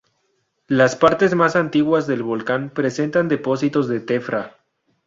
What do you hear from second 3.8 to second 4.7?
de Tefra.